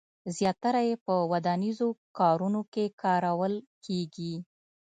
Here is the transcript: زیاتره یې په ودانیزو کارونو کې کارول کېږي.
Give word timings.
زیاتره 0.37 0.81
یې 0.89 0.95
په 1.05 1.13
ودانیزو 1.31 1.89
کارونو 2.17 2.61
کې 2.73 2.85
کارول 3.03 3.53
کېږي. 3.85 4.33